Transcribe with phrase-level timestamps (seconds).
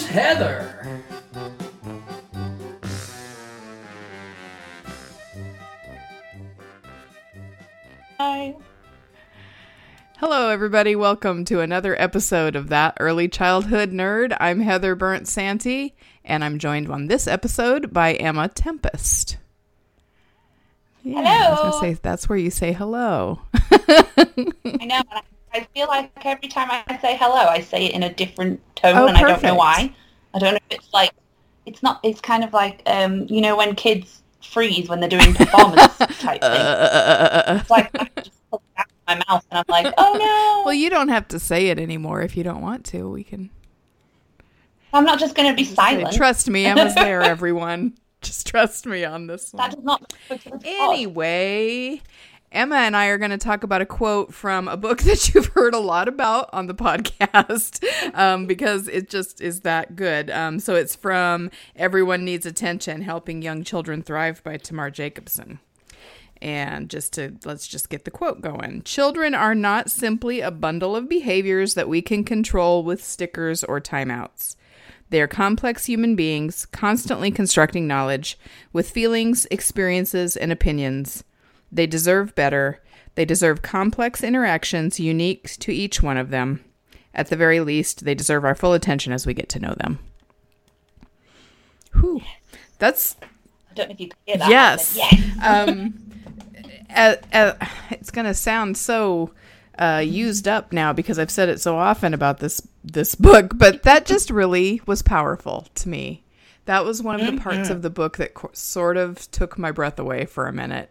[0.00, 1.02] Here's Heather.
[8.18, 8.54] Hi.
[10.16, 10.96] Hello, everybody.
[10.96, 14.34] Welcome to another episode of That Early Childhood Nerd.
[14.40, 19.36] I'm Heather Bernt-Santy, and I'm joined on this episode by Emma Tempest.
[21.02, 21.70] Yeah, I was Hello.
[21.72, 23.40] gonna say that's where you say hello.
[23.54, 25.02] I know.
[25.52, 28.96] I feel like every time I say hello, I say it in a different tone,
[28.96, 29.94] Oh, and I don't know why.
[30.34, 31.12] I don't know if it's like
[31.66, 32.00] it's not.
[32.02, 36.38] It's kind of like um, you know, when kids freeze when they're doing performance type
[36.42, 36.60] uh, thing.
[36.62, 39.64] Uh, uh, uh, It's like I just put it out of my mouth, and I'm
[39.68, 40.62] like, oh no.
[40.64, 43.08] well, you don't have to say it anymore if you don't want to.
[43.10, 43.50] We can.
[44.92, 46.12] I'm not just going to be silent.
[46.14, 47.22] Trust me, Emma's there.
[47.22, 49.68] Everyone, just trust me on this one.
[49.70, 50.12] that does not.
[50.64, 52.00] Anyway,
[52.52, 55.46] Emma and I are going to talk about a quote from a book that you've
[55.46, 57.84] heard a lot about on the podcast
[58.14, 60.30] um, because it just is that good.
[60.30, 65.60] Um, so it's from Everyone Needs Attention Helping Young Children Thrive by Tamar Jacobson.
[66.42, 68.82] And just to let's just get the quote going.
[68.82, 73.80] Children are not simply a bundle of behaviors that we can control with stickers or
[73.80, 74.56] timeouts.
[75.10, 78.38] They are complex human beings, constantly constructing knowledge,
[78.72, 81.24] with feelings, experiences, and opinions.
[81.72, 82.82] They deserve better.
[83.14, 86.64] They deserve complex interactions unique to each one of them.
[87.14, 89.98] At the very least, they deserve our full attention as we get to know them.
[91.94, 92.22] Whew.
[92.78, 93.16] That's
[93.70, 94.48] I don't know if you can hear that.
[94.48, 94.98] yes.
[95.44, 95.94] um,
[96.94, 97.54] uh, uh,
[97.90, 99.32] it's gonna sound so
[99.78, 103.82] uh, used up now because I've said it so often about this this book, but
[103.82, 106.24] that just really was powerful to me.
[106.66, 109.72] That was one of the parts of the book that co- sort of took my
[109.72, 110.90] breath away for a minute,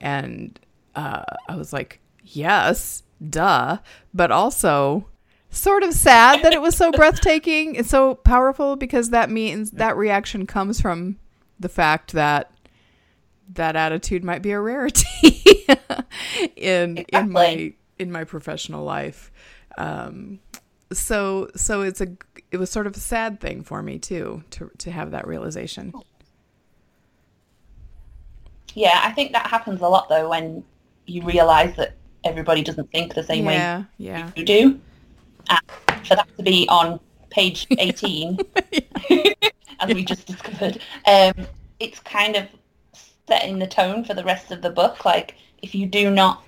[0.00, 0.58] and
[0.94, 3.78] uh, I was like, "Yes, duh,"
[4.14, 5.06] but also
[5.50, 9.96] sort of sad that it was so breathtaking and so powerful because that means that
[9.96, 11.18] reaction comes from
[11.58, 12.50] the fact that
[13.54, 15.66] that attitude might be a rarity
[16.56, 19.32] in in my in my professional life.
[19.78, 20.40] Um,
[20.92, 22.08] so so it's a
[22.50, 25.92] it was sort of a sad thing for me too to to have that realization.
[28.76, 30.62] Yeah, I think that happens a lot though when
[31.06, 31.94] you realise that
[32.24, 34.30] everybody doesn't think the same way Yeah, yeah.
[34.36, 34.80] you do.
[35.48, 37.00] And for that to be on
[37.30, 38.38] page 18,
[39.80, 41.32] as we just discovered, um,
[41.80, 42.46] it's kind of
[43.26, 45.04] setting the tone for the rest of the book.
[45.04, 46.42] Like, if you do not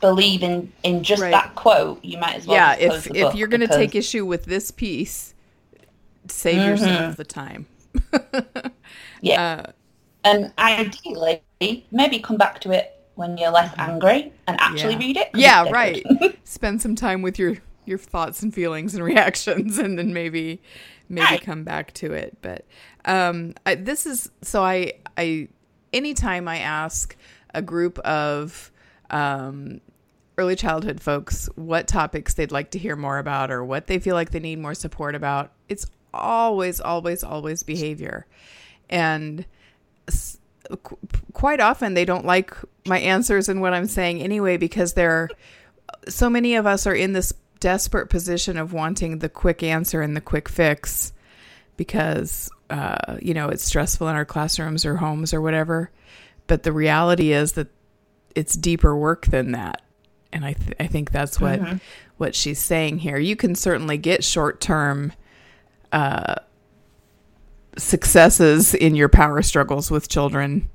[0.00, 1.30] believe in, in just Right.
[1.32, 4.24] that quote, you might as well yeah, if if you're going to because- take issue
[4.24, 5.34] with this piece,
[6.28, 7.66] save yourself the time.
[9.20, 9.64] Yeah.
[9.66, 9.72] Uh,
[10.24, 11.42] And ideally,
[11.90, 15.00] maybe come back to it when you're less angry and actually Mm-hmm.
[15.02, 15.06] Yeah.
[15.06, 15.30] read it.
[15.34, 16.04] yeah, right.
[16.44, 20.62] Spend some time with your your thoughts and feelings and reactions, and then maybe
[21.08, 21.40] maybe Right.
[21.42, 22.38] come back to it.
[22.40, 22.64] But
[23.04, 25.48] um, I, this is so I I
[25.92, 27.16] anytime I ask
[27.54, 28.70] a group of
[29.10, 29.80] um,
[30.38, 34.14] early childhood folks what topics they'd like to hear more about or what they feel
[34.14, 38.26] like they need more support about, it's always always always behavior,
[38.88, 39.44] and
[41.32, 42.54] quite often they don't like
[42.86, 45.28] my answers and what I'm saying anyway because they're
[46.08, 50.16] so many of us are in this desperate position of wanting the quick answer and
[50.16, 51.12] the quick fix
[51.76, 55.90] because uh, you know, it's stressful in our classrooms or homes or whatever.
[56.46, 57.68] But the reality is that
[58.34, 59.82] it's deeper work than that.
[60.32, 61.76] And I, th- I think that's what mm-hmm.
[62.16, 63.18] what she's saying here.
[63.18, 65.12] You can certainly get short term
[65.92, 66.36] uh,
[67.76, 70.68] successes in your power struggles with children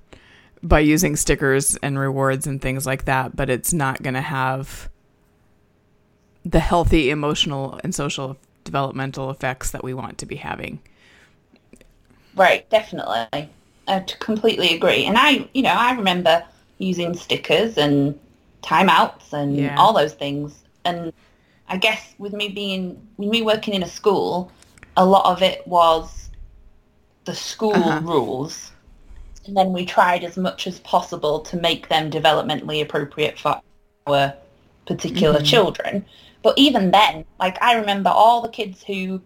[0.63, 4.89] by using stickers and rewards and things like that, but it's not going to have
[6.43, 10.79] the healthy emotional and social developmental effects that we want to be having.
[12.35, 13.49] Right, definitely.
[13.87, 15.05] I completely agree.
[15.05, 16.43] And I, you know, I remember
[16.77, 18.17] using stickers and
[18.61, 19.75] timeouts and yeah.
[19.77, 20.63] all those things.
[20.85, 21.13] And
[21.69, 24.51] I guess with me being, with me working in a school,
[24.95, 26.26] a lot of it was
[27.27, 28.01] the school uh-huh.
[28.03, 28.71] rules.
[29.45, 33.61] And then we tried as much as possible to make them developmentally appropriate for
[34.07, 34.33] our
[34.87, 35.45] particular mm-hmm.
[35.45, 36.05] children.
[36.41, 39.21] But even then, like I remember all the kids who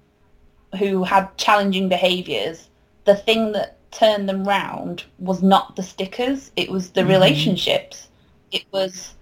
[0.80, 2.69] who had challenging behaviors,
[3.06, 7.12] the thing that turned them round was not the stickers, it was the mm-hmm.
[7.12, 8.07] relationships.
[8.51, 9.13] It was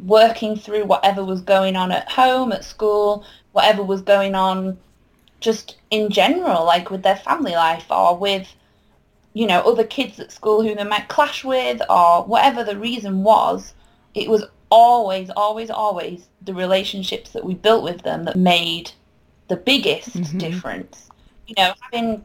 [0.00, 4.78] working through whatever was going on at home, at school, whatever was going on
[5.40, 8.48] just in general, like with their family life or with,
[9.32, 13.22] you know, other kids at school who they might clash with or whatever the reason
[13.22, 13.74] was,
[14.14, 18.90] it was always, always, always the relationships that we built with them that made
[19.48, 20.38] the biggest mm-hmm.
[20.38, 21.10] difference.
[21.46, 22.24] You know, having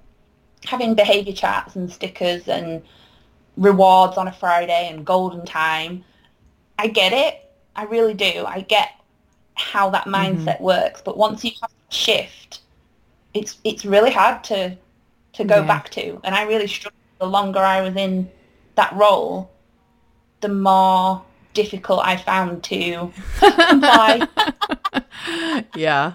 [0.66, 2.82] having behavior chats and stickers and
[3.58, 6.04] rewards on a Friday and golden time,
[6.78, 7.46] I get it.
[7.76, 8.46] I really do.
[8.46, 8.90] I get
[9.56, 10.16] how that mm-hmm.
[10.16, 10.64] mindset mm-hmm.
[10.64, 11.02] works.
[11.02, 12.59] But once you have shift,
[13.40, 14.76] it's it's really hard to
[15.34, 15.68] to go yeah.
[15.68, 16.20] back to.
[16.24, 18.30] And I really struggled the longer I was in
[18.76, 19.50] that role,
[20.42, 24.28] the more difficult I found to comply.
[25.76, 26.14] yeah.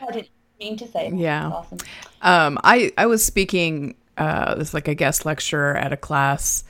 [0.00, 0.28] I didn't
[0.58, 1.12] mean to say.
[1.14, 1.48] Yeah.
[1.48, 1.78] Awesome.
[2.22, 3.94] Um, I I was speaking.
[4.16, 6.64] Uh, it was like a guest lecturer at a class,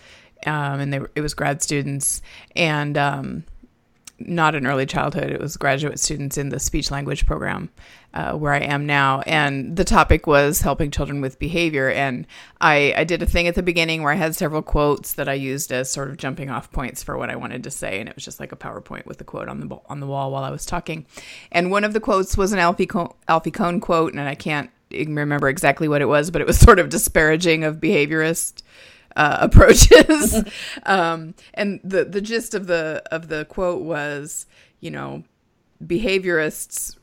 [0.44, 2.20] um, and they it was grad students,
[2.54, 3.44] and um,
[4.18, 5.30] not in early childhood.
[5.30, 7.70] It was graduate students in the speech language program
[8.14, 9.20] uh, where I am now.
[9.20, 11.88] And the topic was helping children with behavior.
[11.90, 12.26] And
[12.60, 15.34] I, I did a thing at the beginning where I had several quotes that I
[15.34, 18.00] used as sort of jumping off points for what I wanted to say.
[18.00, 20.32] And it was just like a PowerPoint with the quote on the, on the wall
[20.32, 21.06] while I was talking.
[21.52, 24.12] And one of the quotes was an Alfie Kohn, Alfie Kohn quote.
[24.12, 27.76] And I can't remember exactly what it was, but it was sort of disparaging of
[27.76, 28.62] behaviorists
[29.18, 30.42] uh, approaches.
[30.84, 34.46] um, and the the gist of the of the quote was,
[34.80, 35.24] you know,
[35.84, 36.96] behaviorists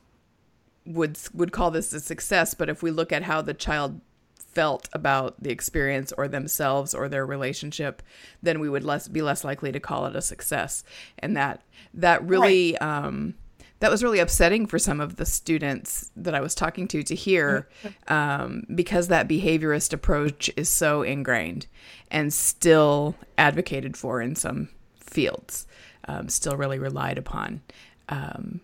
[0.84, 4.00] would would call this a success, but if we look at how the child
[4.38, 8.02] felt about the experience or themselves or their relationship,
[8.42, 10.82] then we would less be less likely to call it a success.
[11.18, 13.04] And that that really right.
[13.04, 13.34] um,
[13.80, 17.14] that was really upsetting for some of the students that I was talking to to
[17.14, 17.68] hear
[18.08, 21.66] um, because that behaviorist approach is so ingrained
[22.10, 24.68] and still advocated for in some
[24.98, 25.66] fields,
[26.08, 27.62] um, still really relied upon.
[28.08, 28.60] Um,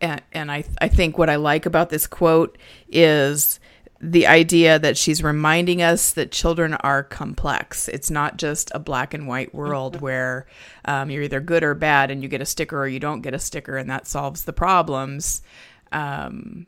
[0.00, 2.56] and, and I, I think what I like about this quote
[2.88, 3.60] is
[4.00, 7.88] the idea that she's reminding us that children are complex.
[7.88, 10.04] It's not just a black and white world mm-hmm.
[10.04, 10.46] where
[10.84, 13.34] um, you're either good or bad and you get a sticker or you don't get
[13.34, 15.42] a sticker and that solves the problems.
[15.90, 16.66] Um,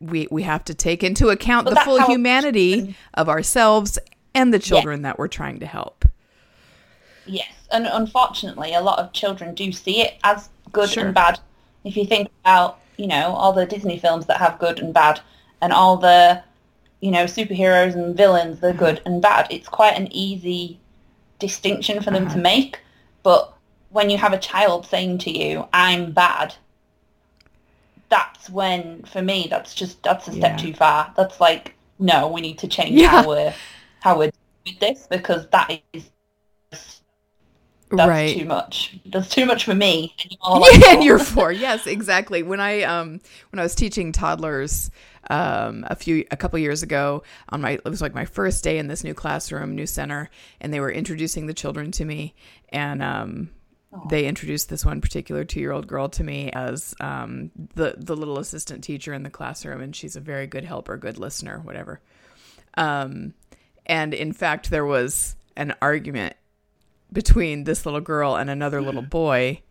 [0.00, 3.98] we, we have to take into account well, the full humanity of ourselves
[4.34, 6.04] and the children that we're trying to help.
[7.26, 11.06] Yes, and unfortunately, a lot of children do see it as good sure.
[11.06, 11.40] and bad.
[11.84, 15.20] If you think about, you know, all the Disney films that have good and bad,
[15.60, 16.42] and all the
[17.00, 19.46] you know, superheroes and villains, they're good and bad.
[19.50, 20.78] It's quite an easy
[21.38, 22.34] distinction for them uh-huh.
[22.34, 22.78] to make.
[23.22, 23.54] But
[23.90, 26.54] when you have a child saying to you, I'm bad,
[28.08, 30.66] that's when, for me, that's just, that's a step yeah.
[30.66, 31.12] too far.
[31.16, 33.08] That's like, no, we need to change yeah.
[33.08, 33.54] how we're,
[34.00, 34.32] how we're
[34.64, 36.10] doing this because that is
[37.98, 38.38] that's right.
[38.38, 38.98] too much.
[39.06, 40.14] That's too much for me.
[40.20, 41.52] And you're, like, yeah, and you're four.
[41.52, 42.42] Yes, exactly.
[42.42, 43.20] When I um
[43.50, 44.90] when I was teaching toddlers
[45.28, 48.78] um a few a couple years ago on my it was like my first day
[48.78, 50.30] in this new classroom, new center,
[50.60, 52.34] and they were introducing the children to me,
[52.70, 53.50] and um
[54.08, 58.84] they introduced this one particular two-year-old girl to me as um, the the little assistant
[58.84, 62.00] teacher in the classroom, and she's a very good helper, good listener, whatever.
[62.74, 63.34] Um,
[63.86, 66.36] and in fact, there was an argument
[67.12, 69.62] between this little girl and another little boy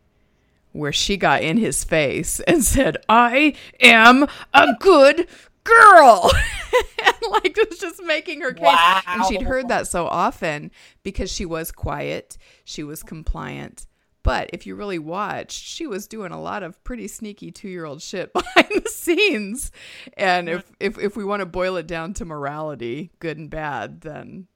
[0.72, 5.27] where she got in his face and said, I am a good
[5.63, 6.31] girl.
[7.05, 8.63] and like was just making her case.
[8.63, 9.01] Wow.
[9.08, 10.72] And she'd heard that so often
[11.03, 13.86] because she was quiet, she was compliant,
[14.24, 17.86] But if you really watched, she was doing a lot of pretty sneaky two year
[17.86, 19.72] old shit behind the scenes.
[20.17, 24.01] And if, if if we want to boil it down to morality, good and bad,
[24.01, 24.48] then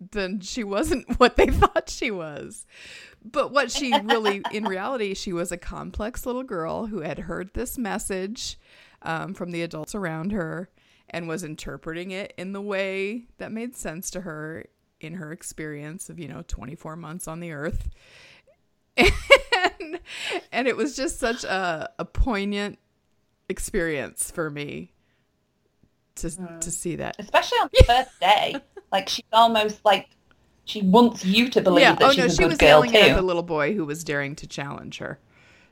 [0.00, 2.66] then she wasn't what they thought she was.
[3.22, 7.52] But what she really, in reality, she was a complex little girl who had heard
[7.52, 8.58] this message
[9.02, 10.70] um, from the adults around her
[11.10, 14.64] and was interpreting it in the way that made sense to her
[15.00, 17.88] in her experience of, you know, 24 months on the earth.
[19.78, 20.00] And,
[20.52, 22.78] and it was just such a, a poignant
[23.48, 24.92] experience for me
[26.20, 26.60] to, mm.
[26.60, 27.16] to see that.
[27.18, 28.56] Especially on the first day.
[28.92, 30.08] Like she's almost like
[30.64, 31.94] she wants you to believe yeah.
[31.94, 32.98] that oh, she's no, a she good was girl yelling too.
[32.98, 35.18] at the little boy who was daring to challenge her.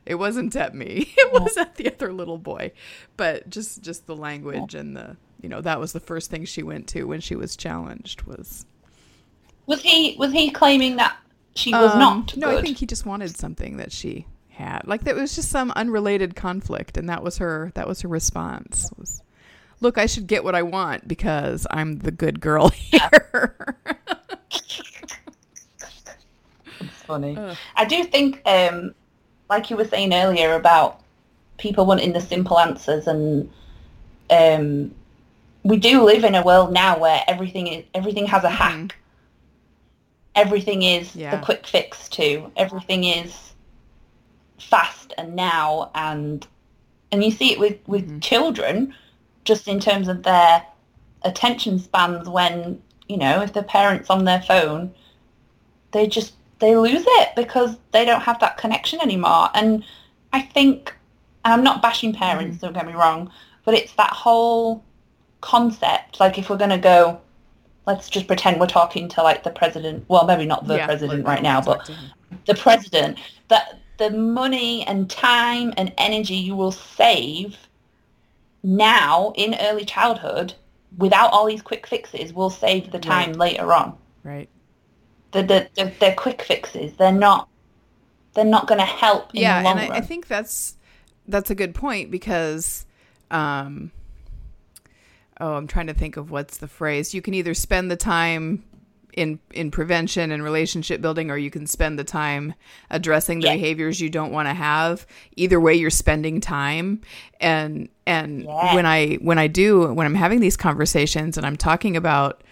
[0.07, 1.15] It wasn't at me.
[1.19, 2.73] It was at the other little boy.
[3.17, 6.63] But just just the language and the you know that was the first thing she
[6.63, 8.65] went to when she was challenged was.
[9.67, 11.19] Was he was he claiming that
[11.55, 12.37] she was um, not?
[12.37, 12.59] No, good?
[12.59, 14.87] I think he just wanted something that she had.
[14.87, 17.73] Like that was just some unrelated conflict, and that was her.
[17.75, 18.91] That was her response.
[18.99, 19.23] Was,
[19.81, 23.77] look, I should get what I want because I'm the good girl here.
[26.81, 27.39] it's funny.
[27.77, 28.95] I do think, um,
[29.49, 31.01] like you were saying earlier about
[31.59, 33.51] people wanting the simple answers, and
[34.31, 34.95] um,
[35.65, 38.75] we do live in a world now where everything is everything has a hack.
[38.75, 38.89] Mm-hmm.
[40.35, 41.35] Everything is yeah.
[41.35, 42.53] the quick fix too.
[42.57, 43.53] Everything is
[44.59, 46.47] fast and now, and
[47.11, 48.19] and you see it with with mm-hmm.
[48.21, 48.95] children,
[49.49, 50.65] just in terms of their
[51.23, 54.95] attention spans when you know, if the parent's on their phone,
[55.93, 59.49] they just they lose it because they don't have that connection anymore.
[59.55, 59.85] And
[60.33, 60.95] I think,
[61.45, 62.61] and I'm not bashing parents, mm.
[62.61, 63.31] don't get me wrong,
[63.65, 64.85] but it's that whole
[65.41, 66.21] concept.
[66.21, 67.21] Like if we're going to go,
[67.87, 70.05] let's just pretend we're talking to like the president.
[70.09, 71.91] Well, maybe not the yeah, president right now, but
[72.47, 73.19] the president.
[73.49, 77.57] That the money and time and energy you will save
[78.69, 80.55] now in early childhood
[80.97, 83.37] without all these quick fixes will save the time right.
[83.37, 83.97] later on.
[84.23, 84.49] Right.
[85.33, 86.93] The, the, the, they're quick fixes.
[86.97, 87.49] They're not
[88.35, 90.77] they're not going to help yeah, and I, I, think that's
[91.27, 92.87] that's a good point because
[93.31, 93.91] um
[95.41, 97.15] oh, I'm trying to think of what's the phrase.
[97.15, 98.65] You can either spend the time
[99.19, 102.55] in in prevention and relationship building or you can spend the time
[102.89, 105.07] addressing the behaviors you don't want to have.
[105.37, 107.01] Either way you're spending time.
[107.41, 111.97] And and when i when i do when i'm having these conversations and i'm talking
[111.97, 112.43] about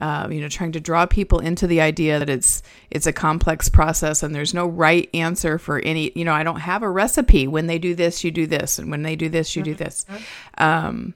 [0.00, 3.68] uh, you know trying to draw people into the idea that it's it's a complex
[3.68, 7.46] process and there's no right answer for any you know i don't have a recipe.
[7.46, 8.78] When they do this you do this.
[8.78, 10.04] And when they do this you do this.
[10.08, 10.64] Mm-hmm.
[10.64, 11.14] um,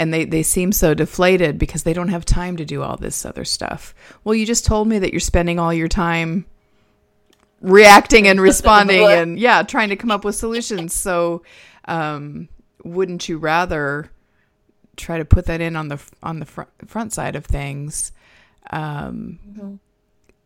[0.00, 3.26] and they, they seem so deflated because they don't have time to do all this
[3.26, 3.94] other stuff.
[4.24, 6.46] Well, you just told me that you're spending all your time
[7.60, 10.94] reacting and responding and yeah, trying to come up with solutions.
[10.94, 11.42] So,
[11.84, 12.48] um,
[12.82, 14.10] wouldn't you rather
[14.96, 18.12] try to put that in on the on the front, front side of things?
[18.70, 19.74] Um, mm-hmm.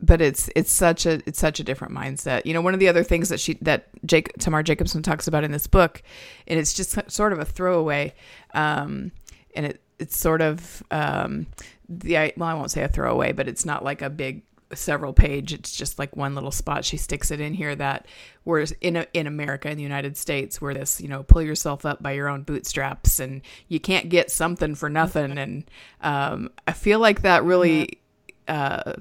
[0.00, 2.44] But it's it's such a it's such a different mindset.
[2.44, 5.44] You know, one of the other things that she that Jake Tamar Jacobson talks about
[5.44, 6.02] in this book,
[6.48, 8.14] and it's just sort of a throwaway.
[8.52, 9.12] Um,
[9.54, 11.46] and it it's sort of um,
[11.88, 14.42] the well, I won't say a throwaway, but it's not like a big
[14.72, 15.52] several page.
[15.52, 16.84] It's just like one little spot.
[16.84, 18.06] She sticks it in here that
[18.42, 21.84] whereas in a, in America, in the United States, where this you know pull yourself
[21.86, 25.38] up by your own bootstraps and you can't get something for nothing.
[25.38, 25.64] And
[26.00, 28.00] um, I feel like that really.
[28.46, 28.94] Uh,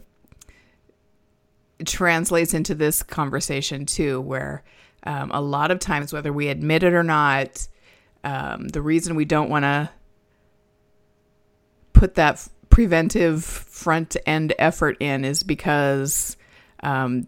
[1.85, 4.63] translates into this conversation too, where
[5.05, 7.67] um, a lot of times, whether we admit it or not,
[8.23, 9.89] um, the reason we don't want to
[12.03, 16.35] put that preventive front end effort in is because
[16.81, 17.25] um,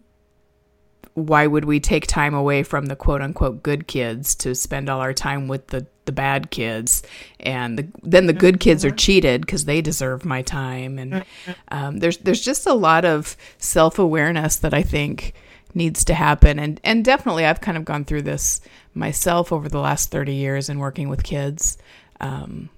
[1.14, 5.00] why would we take time away from the quote unquote good kids to spend all
[5.00, 7.02] our time with the, the bad kids?
[7.40, 10.98] And the, then the good kids are cheated because they deserve my time.
[10.98, 11.24] And
[11.68, 15.32] um, there's there's just a lot of self-awareness that I think
[15.72, 16.58] needs to happen.
[16.58, 18.60] And and definitely I've kind of gone through this
[18.92, 21.78] myself over the last 30 years in working with kids.
[22.20, 22.68] Um,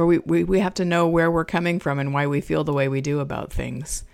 [0.00, 2.64] where we, we, we have to know where we're coming from and why we feel
[2.64, 4.04] the way we do about things.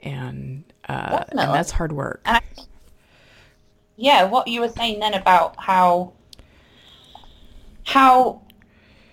[0.00, 2.22] And, uh, and that's hard work.
[2.24, 2.40] I,
[3.96, 6.14] yeah, what you were saying then about how
[7.84, 8.40] how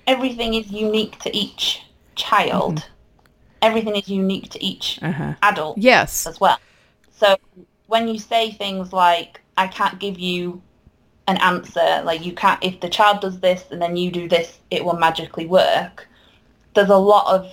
[0.07, 1.81] everything is unique to each
[2.15, 2.77] child.
[2.77, 2.89] Mm-hmm.
[3.61, 5.33] Everything is unique to each uh-huh.
[5.41, 5.77] adult.
[5.77, 6.25] Yes.
[6.25, 6.57] As well.
[7.11, 7.35] So
[7.87, 10.61] when you say things like, I can't give you
[11.27, 14.59] an answer, like you can't, if the child does this and then you do this,
[14.71, 16.07] it will magically work
[16.73, 17.51] there's a lot of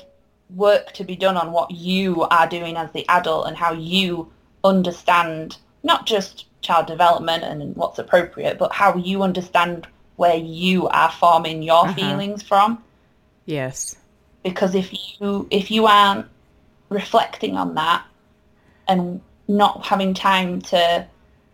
[0.56, 4.30] work to be done on what you are doing as the adult and how you
[4.64, 9.86] understand not just child development and what's appropriate, but how you understand
[10.16, 11.94] where you are forming your Uh-huh.
[11.94, 12.82] feelings from.
[13.46, 13.96] Yes.
[14.42, 16.26] Because if you if you aren't
[16.88, 18.02] reflecting on that
[18.88, 21.06] and not having time to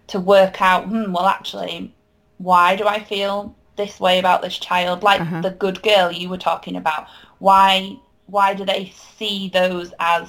[0.09, 1.93] to work out, hmm, well, actually,
[2.39, 5.03] why do I feel this way about this child?
[5.03, 5.41] Like Uh-huh.
[5.43, 7.07] the good girl you were talking about.
[7.39, 10.29] Why why do they see those as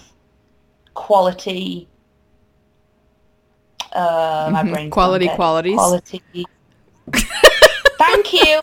[0.93, 1.87] quality?
[3.93, 4.69] Uh, my Mhm.
[4.71, 5.73] brain's Quality qualities.
[5.75, 6.23] Quality.
[7.97, 8.61] Thank you.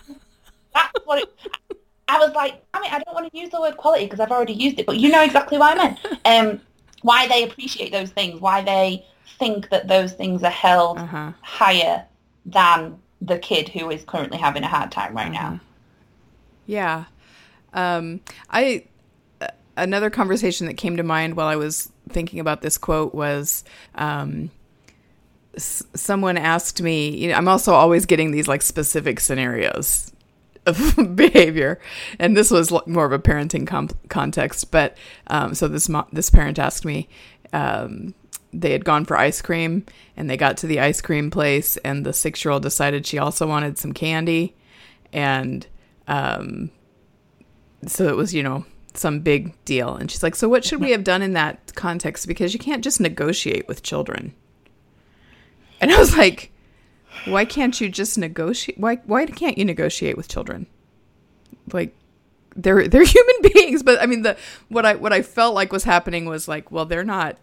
[0.73, 1.29] That's what it.
[2.07, 4.31] I was like, I mean, I don't want to use the word quality because I've
[4.31, 5.99] already used it, but you know exactly what I meant.
[6.27, 6.61] Um,
[7.03, 9.05] why they appreciate those things, why they
[9.39, 11.33] think that those things are held Uh-huh.
[11.43, 12.05] higher
[12.47, 15.59] than the kid who is currently having a hard time right now.
[16.67, 17.05] Yeah.
[17.75, 18.85] Um, I
[19.41, 23.65] uh, another conversation that came to mind while I was thinking about this quote was
[23.97, 24.51] um,
[25.57, 27.11] s- someone asked me.
[27.17, 30.13] You know, I'm also always getting these like specific scenarios
[30.67, 31.79] of behavior,
[32.19, 33.67] and this was more of a parenting
[34.09, 34.71] context.
[34.71, 37.09] But um, so this mo- this parent asked me.
[37.53, 38.15] Um,
[38.57, 39.85] they had gone for ice cream
[40.17, 43.19] and they got to the ice cream place and the six year old decided she
[43.19, 44.55] also wanted some candy
[45.13, 45.67] and
[46.07, 46.71] um,
[47.91, 48.65] so it was you know
[48.95, 49.95] some big deal.
[49.97, 52.29] And she's like so what should we have done in that context?
[52.29, 54.35] Because you can't just negotiate with children.
[55.81, 56.51] And i was like
[57.27, 58.79] why can't you just negotiate?
[58.79, 60.67] Why why can't you negotiate with children?
[61.73, 61.95] Like
[62.57, 63.83] they're they're human beings.
[63.83, 64.37] But i mean the
[64.69, 67.39] what i what i felt like was happening was like well they're not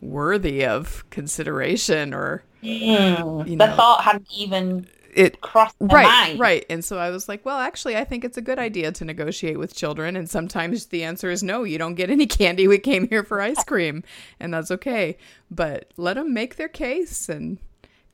[0.00, 6.38] worthy of consideration or Mm, You the thought hadn't even it crossed right mind.
[6.38, 6.64] right.
[6.70, 9.58] And so i was like well actually i think it's a good idea to negotiate
[9.58, 10.16] with children.
[10.16, 12.68] And sometimes the answer is no you don't get any candy.
[12.68, 14.02] We came here for ice cream
[14.38, 15.16] and that's okay.
[15.50, 17.58] But let them make their case and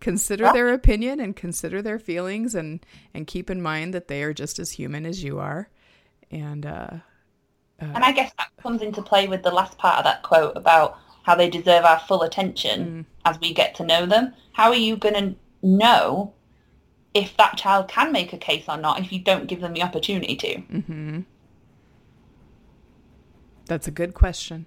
[0.01, 2.85] consider their opinion and consider their feelings and
[3.15, 5.69] and keep in mind that they are just as human as you are.
[6.31, 6.91] And uh
[7.79, 10.99] And I guess that comes into play with the last part of that quote about
[11.23, 14.33] how they deserve our full attention as we get to know them.
[14.53, 16.33] How are you going to know
[17.17, 19.83] if that child can make a case or not if you don't give them the
[19.83, 20.57] opportunity to?
[20.57, 21.21] mm-hmm.
[23.67, 24.67] that's a good question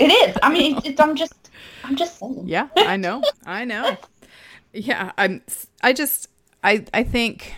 [0.00, 0.36] It is.
[0.42, 1.50] I mean, it's, it's, I'm just,
[1.84, 2.44] I'm just saying.
[2.46, 3.22] Yeah, I know.
[3.44, 3.96] I know.
[4.72, 5.42] Yeah, I'm
[5.82, 6.28] I just
[6.62, 7.54] I I think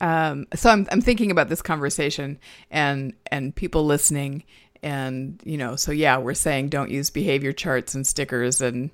[0.00, 2.38] um so I'm I'm thinking about this conversation
[2.70, 4.44] and and people listening
[4.82, 8.90] and you know, so yeah, we're saying don't use behavior charts and stickers and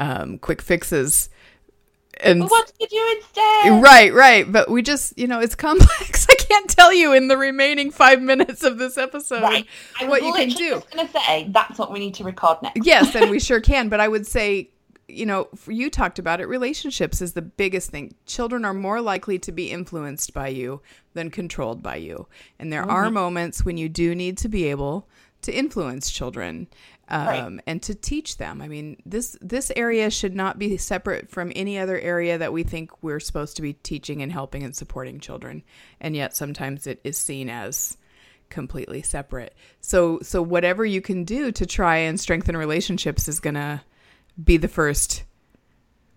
[0.00, 1.28] um quick fixes.
[2.22, 3.82] And But what do you do instead?
[3.82, 4.50] Right, right.
[4.50, 6.26] But we just, you know, it's complex.
[6.30, 9.66] I can't tell you in the remaining five minutes of this episode Right.
[10.02, 10.70] What you can do.
[10.70, 12.84] just going to say that's what we need to record next.
[12.84, 13.88] yes, and we sure can.
[13.88, 14.68] But I would say,
[15.08, 16.46] you know, you talked about it.
[16.46, 18.12] Relationships is the biggest thing.
[18.26, 20.82] Children are more likely to be influenced by you
[21.14, 22.26] than controlled by you,
[22.58, 25.08] and there are moments when you do need to be able
[25.42, 26.68] to influence children
[27.10, 27.60] um, Right.
[27.66, 28.62] and to teach them.
[28.62, 32.62] I mean, this this area should not be separate from any other area that we
[32.62, 35.62] think we're supposed to be teaching and helping and supporting children,
[36.00, 37.96] and yet sometimes it is seen as
[38.48, 39.54] completely separate.
[39.80, 43.80] So so whatever you can do to try and strengthen relationships is going to
[44.42, 45.24] be the first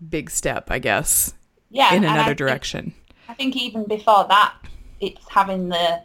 [0.06, 1.32] big step, I guess,
[1.70, 1.90] Yeah.
[1.94, 2.94] in and I another think- direction.
[3.28, 4.54] I think even before that,
[5.00, 6.02] it's having the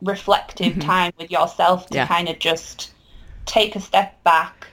[0.00, 1.96] reflective time with yourself to Mm-hmm.
[1.96, 2.06] Yeah.
[2.06, 2.92] kind of just
[3.46, 4.66] take a step back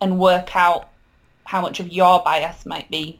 [0.00, 0.88] and work out
[1.44, 3.18] how much of your bias might be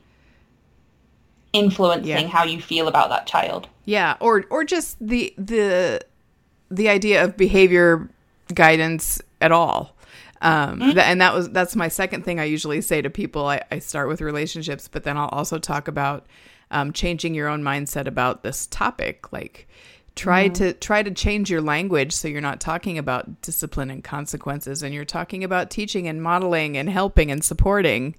[1.53, 2.27] influencing Yeah.
[2.29, 3.69] how you feel about that child.
[3.85, 6.01] Yeah, or or just the the
[6.71, 8.09] the idea of behavior
[8.55, 9.95] guidance at all.
[10.41, 10.91] Um, Mm-hmm.
[10.93, 13.47] tha- and that was that's my second thing I usually say to people.
[13.47, 16.27] I, I start with relationships, but then I'll also talk about
[16.71, 19.33] um, changing your own mindset about this topic.
[19.33, 19.69] Like
[20.15, 20.53] try Mm-hmm.
[20.55, 24.95] to try to change your language so you're not talking about discipline and consequences, and
[24.95, 28.15] you're talking about teaching and modeling and helping and supporting.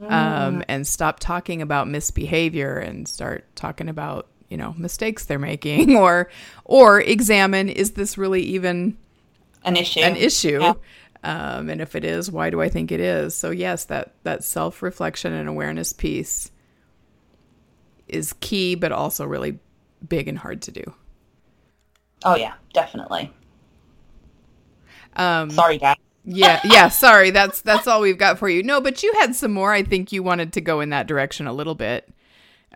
[0.00, 0.10] Mm.
[0.12, 5.96] Um, and stop talking about misbehavior and start talking about you know mistakes they're making
[6.04, 6.28] or
[6.64, 8.96] or examine is this really even
[9.64, 10.00] An issue.
[10.00, 10.74] an issue Yeah.
[11.24, 14.44] um, and if it is why do i think it is so yes that that
[14.44, 16.52] self-reflection and awareness piece
[18.06, 19.58] is key but also really
[20.06, 20.84] big and hard to do
[22.24, 23.32] Oh yeah, definitely.
[25.14, 25.96] um, Sorry, guys.
[26.24, 29.52] yeah yeah sorry that's that's all we've got for you no but you had some
[29.52, 32.08] more i think you wanted to go in that direction a little bit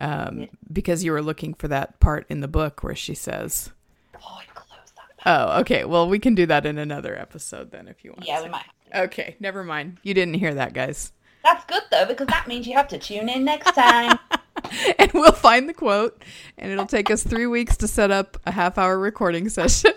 [0.00, 3.70] um, because you were looking for that part in the book where she says
[4.14, 5.84] Oh, I closed that Oh, okay.
[5.84, 8.26] Well, we can do that in another episode then if you want.
[8.26, 8.64] Yeah, we might.
[8.94, 9.98] Okay, never mind.
[10.02, 11.12] You didn't hear that, guys.
[11.44, 14.18] That's good though because that means you have to tune in next time.
[14.98, 16.22] and we'll find the quote,
[16.58, 19.92] and it'll take us three weeks to set up a half hour recording session.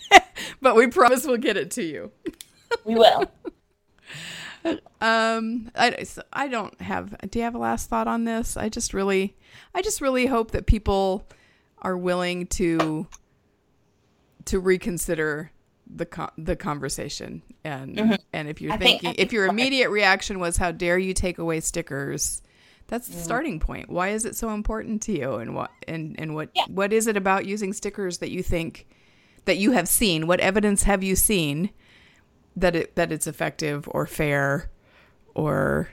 [0.62, 2.10] but we promise we'll get it to you.
[2.84, 3.24] we will.
[5.00, 7.16] Um, I, so I don't have.
[7.30, 8.58] Do you have a last thought on this?
[8.58, 9.34] I just really,
[9.74, 11.26] I just really hope that people
[11.78, 13.06] are willing to
[14.44, 15.50] to reconsider
[15.86, 18.82] the co- the conversation and and if you're Mm-hmm.
[18.82, 22.42] I think- thinking I if your immediate reaction was how dare you take away stickers
[22.90, 26.34] that's the starting point why is it so important to you and what and and
[26.34, 26.64] what Yeah.
[26.68, 28.86] what is it about using stickers that you think
[29.46, 31.70] that you have seen what evidence have you seen
[32.56, 34.68] that it that it's effective or fair
[35.34, 35.88] or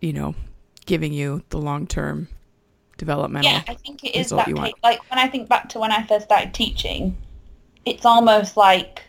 [0.00, 0.34] you know
[0.86, 2.28] giving you the long-term
[2.96, 4.62] developmental Yeah, I think it is that you case.
[4.62, 4.74] want.
[4.82, 7.16] Like when I think back to when I first started teaching,
[7.84, 9.02] it's almost like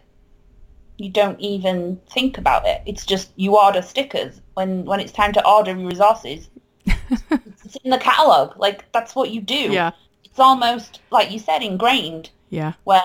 [0.97, 2.81] you don't even think about it.
[2.85, 6.49] It's just you order stickers when when it's time to order your resources.
[6.85, 8.57] it's in the catalog.
[8.59, 9.55] Like that's what you do.
[9.55, 9.91] yeah
[10.23, 12.29] It's almost like you said, ingrained.
[12.49, 13.03] yeah Where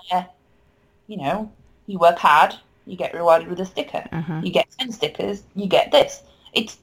[1.06, 1.50] you know
[1.86, 2.54] you work hard,
[2.86, 4.04] you get rewarded with a sticker.
[4.12, 6.22] uh-huh You get ten stickers, you get this.
[6.52, 6.78] It's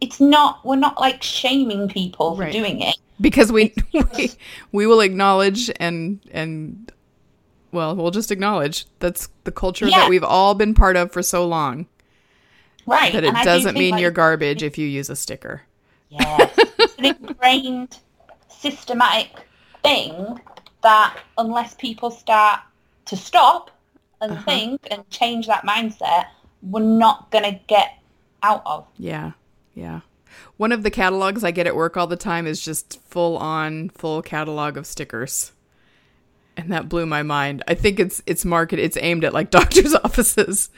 [0.00, 0.64] it's not.
[0.64, 2.52] We're not like shaming people for Right.
[2.52, 2.96] doing it.
[3.20, 3.72] because we,
[4.16, 4.30] we
[4.72, 6.90] we will acknowledge and and
[7.72, 10.00] well we'll just acknowledge that's the culture Yeah.
[10.00, 11.86] that we've all been part of for so long
[12.86, 13.12] Right.
[13.14, 15.62] that it and doesn't think, mean like, you're garbage if you use a sticker
[16.20, 16.50] Yeah.
[16.58, 17.98] it's an ingrained,
[18.48, 19.30] systematic
[19.82, 20.40] thing
[20.82, 22.60] that unless people start
[23.06, 23.70] to stop
[24.20, 24.42] and Uh-huh.
[24.44, 26.26] think and change that mindset,
[26.62, 27.98] we're not going to get
[28.42, 28.86] out of.
[28.96, 29.32] yeah.
[29.74, 30.00] Yeah.
[30.56, 33.88] One of the catalogs i get at work all the time is just full on
[33.90, 35.52] full catalog of stickers.
[36.56, 37.62] And that blew my mind.
[37.66, 40.70] I think it's it's marketed it's aimed at like doctors offices.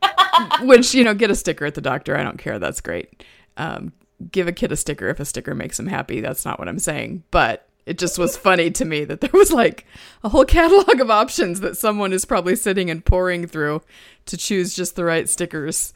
[0.62, 2.16] Which you know get a sticker at the doctor.
[2.16, 2.58] I don't care.
[2.60, 3.24] That's great.
[3.56, 3.92] Um,
[4.30, 6.20] give a kid a sticker if a sticker makes him happy.
[6.20, 7.24] That's not what i'm saying.
[7.30, 9.86] But it just was funny to me that there was like
[10.22, 13.82] a whole catalog of options that someone is probably sitting and pouring through
[14.26, 15.94] to choose just the right stickers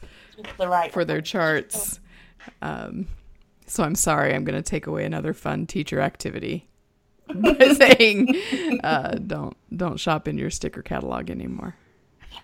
[0.57, 1.99] the right for their charts.
[2.61, 3.07] Um,
[3.65, 6.67] so i'm sorry i'm going to take away another fun teacher activity
[7.33, 11.75] by saying uh, don't don't shop in your sticker catalog anymore.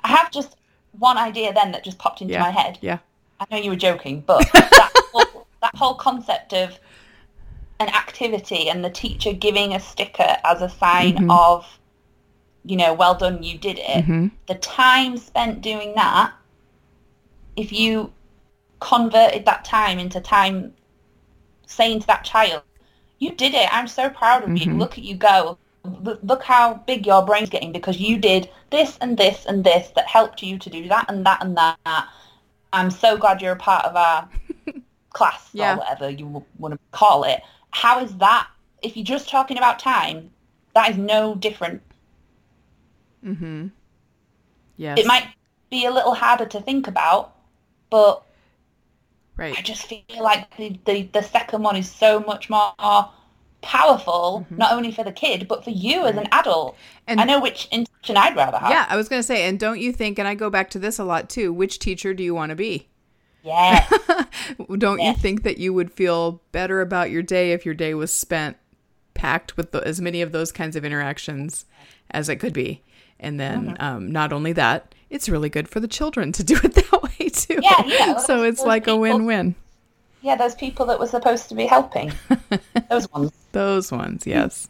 [0.03, 0.55] I have just
[0.97, 2.41] one idea then that just popped into yeah.
[2.41, 2.77] my head.
[2.81, 2.99] yeah.
[3.39, 4.49] I know you were joking, but
[5.71, 6.79] that, whole, concept of
[7.79, 11.31] an activity and the teacher giving a sticker as a sign Mm-hmm.
[11.31, 11.79] of,
[12.65, 14.05] you know, well done, you did it.
[14.05, 14.31] Mhm.
[14.47, 16.33] The time spent doing that,
[17.55, 18.11] if you
[18.79, 20.73] converted that time into time
[21.67, 22.63] saying to that child,
[23.19, 24.77] you did it, I'm so proud of you, Mhm.
[24.79, 25.57] look at you go.
[25.83, 29.89] Look look how big your brain's getting because you did this and this and this
[29.95, 32.07] that helped you to do that and that and that.
[32.73, 34.27] I'm so glad you're a part of our
[35.11, 35.73] class Yeah.
[35.73, 37.41] or whatever you want to call it.
[37.71, 38.47] How is that?
[38.81, 40.29] If you're just talking about time,
[40.73, 41.81] that is no different.
[43.25, 43.67] mm-hmm
[44.77, 45.27] yes It might
[45.69, 47.35] be a little harder to think about,
[47.89, 48.23] but
[49.37, 52.73] I just feel like the, the, the second one is so much more
[53.61, 56.73] powerful, not only for the kid, but for you as an adult.
[56.75, 56.83] Mm-hmm.
[57.07, 58.69] And- I know which intention I'd rather have.
[58.69, 60.79] Yeah, I was going to say, and don't you think, and I go back to
[60.79, 62.88] this a lot too, which teacher do you want to be?
[63.43, 63.87] Yeah.
[64.77, 68.13] Don't you think that you would feel better about your day if your day was
[68.13, 68.57] spent
[69.13, 71.65] packed with the, as many of those kinds of interactions
[72.11, 72.81] as it could be?
[73.19, 73.83] And then, Mm-hmm.
[73.83, 77.29] um, not only that, it's really good for the children to do it that way
[77.29, 77.59] too.
[77.61, 79.55] Yeah, yeah, so those- it's those like a win-win.
[80.21, 82.11] yeah, those people that were supposed to be helping.
[82.89, 83.31] Those ones.
[83.51, 84.67] Those ones, yes.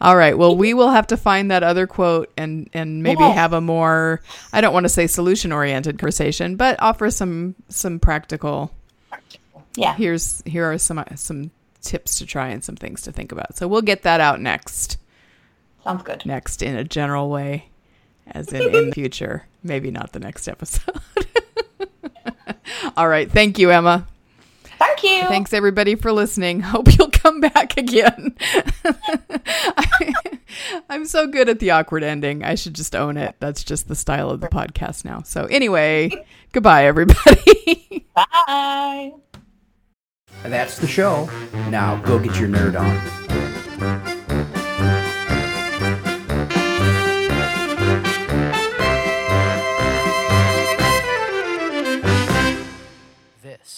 [0.00, 0.38] All right.
[0.38, 3.34] Well, we will have to find that other quote and and maybe Yes.
[3.36, 4.20] have a more
[4.52, 8.70] I don't want to say solution oriented conversation, but offer some some practical.
[9.74, 9.94] Yeah.
[9.94, 11.50] Here's here are some some
[11.82, 13.56] tips to try and some things to think about.
[13.56, 14.98] So we'll get that out next
[15.84, 16.24] Sounds good.
[16.26, 17.68] next in a general way,
[18.26, 19.46] as in in the future.
[19.64, 21.00] Maybe not the next episode.
[22.96, 23.30] All right.
[23.30, 24.06] Thank you, Emma.
[25.00, 25.28] Thank you.
[25.28, 26.60] Thanks everybody for listening.
[26.68, 28.36] Hope you'll come back again.
[28.84, 30.12] I,
[30.90, 32.44] am so good at the awkward ending.
[32.44, 33.36] I should just own it.
[33.38, 35.22] That's just the style of the podcast now.
[35.22, 36.10] So anyway,
[36.52, 38.06] goodbye everybody.
[38.14, 39.12] Bye.
[40.42, 41.28] That's the show.
[41.68, 44.17] Now go get your nerd on.